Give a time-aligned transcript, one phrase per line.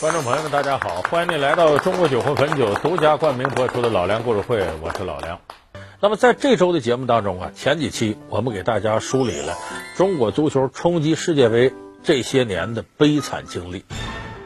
[0.00, 5.40] 观众朋友们，大家好，欢迎您来到中国酒魂汾酒独家冠名播出的《老梁故事会》，我是老梁。
[6.00, 9.56] 那么在这周的节目当中啊，前几期我们给大家梳理了
[9.96, 11.72] 中国足球冲击世界杯
[12.04, 13.84] 这些年的悲惨经历。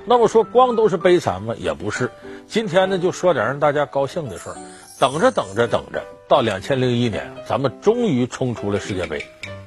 [0.07, 1.55] 那么说光都是悲惨吗？
[1.59, 2.11] 也不是。
[2.47, 4.57] 今天呢，就说点让大家高兴的事儿。
[4.99, 9.27] 等着等着等着，到两千零一年，咱们终于冲出了世界杯，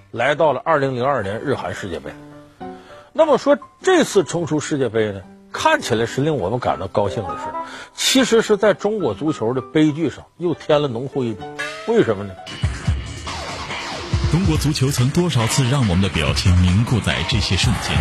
[0.10, 2.10] 来到了二零零二年日韩世界杯。
[3.14, 5.22] 那么说这次冲出世界杯呢？
[5.58, 7.44] 看起来是令我们感到高兴的事，
[7.96, 11.46] 其实是在中国足球的悲剧上又添了浓厚一笔。
[11.88, 12.34] 为什么呢？
[14.32, 17.96] 中国足球曾多少次让我们的表情凝固在这些瞬间？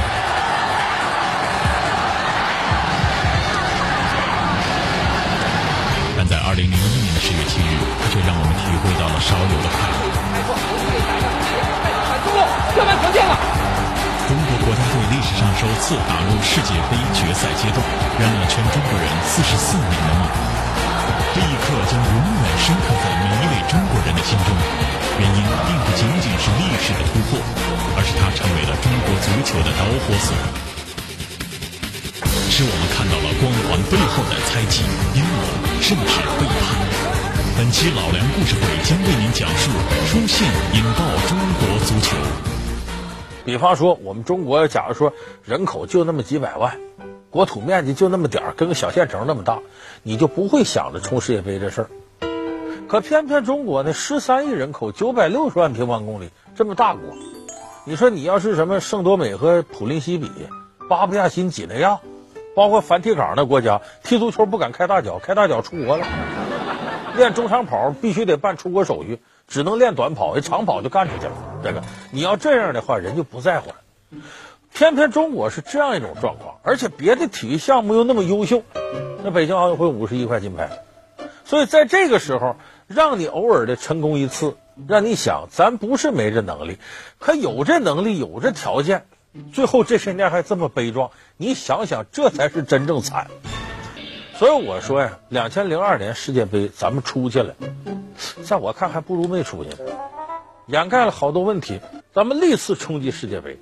[6.16, 7.78] 但在二零零一年的十月七日，
[8.11, 10.23] 却让我们体会到了少有的快乐。
[15.65, 17.81] 首次打入世界杯决赛阶段，
[18.20, 20.29] 圆了全中国人四十四年的梦。
[21.33, 24.53] 这一刻将永远深刻在每一位中国人的心中。
[25.17, 27.41] 原因并不仅仅是历史的突破，
[27.97, 30.37] 而是它成为了中国足球的导火索，
[32.53, 34.85] 使我们看到了光环背后的猜忌、
[35.17, 35.48] 阴谋，
[35.81, 36.77] 甚至背叛。
[37.57, 39.73] 本期老梁故事会将为您讲述
[40.12, 40.45] 出现
[40.77, 42.53] 引爆中国足球。
[43.45, 45.12] 比方说，我们中国假如说
[45.45, 46.78] 人口就那么几百万，
[47.31, 49.59] 国土面积就那么点儿，跟个小县城那么大，
[50.03, 51.91] 你就不会想着冲世界杯这事儿。
[52.89, 57.03] 可偏偏中国呢，十三亿人口，九百六十万平方公里，这么大国，
[57.84, 60.31] 你说你要是什么圣多美和普林西比、
[60.89, 62.01] 巴布亚新几内亚，
[62.55, 66.06] 包括梵蒂冈的国家，踢足球不敢开大脚，开大脚出国了，
[67.17, 69.20] 练中长跑必须得办出国手续。
[69.47, 71.33] 只能练短跑，长跑就干出去了。
[71.63, 73.77] 这个你要这样的话，人就不在乎了。
[74.73, 78.63] 偏偏中国是这样一种状况，而且别的体育项目又那么优秀。
[79.23, 80.68] 那北京奥运会五十一块金牌，
[81.45, 82.57] 所以在这个时候，
[82.89, 84.57] 让你偶尔的成功一次，
[84.89, 86.79] 让你想，咱不是没这能力，
[87.18, 89.07] 可有这能力，有这条件，
[89.52, 93.29] 最后这些年还这么悲壮，你想想，这才是真正惨。
[94.36, 97.55] 所以我说呀，两千零二年世界杯咱们出去了。
[98.44, 99.77] 在我看，还不如没出去呢，
[100.66, 101.80] 掩盖了好多问题。
[102.12, 103.58] 咱们历次冲击世界杯，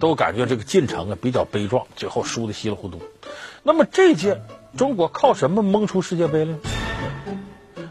[0.00, 3.00] 都感觉这个进程啊比较悲壮，最后输的稀里糊涂。
[3.62, 4.40] 那么这届
[4.76, 6.58] 中国靠什么蒙出世界杯呢？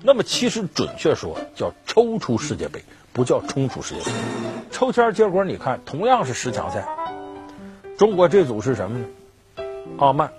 [0.02, 4.12] 那么其实准确说叫抽出世界杯，不叫冲出世界杯。
[4.72, 6.88] 抽签结果你看，同样是十强赛，
[7.98, 9.06] 中国这组是什么呢？
[9.98, 10.32] 傲慢。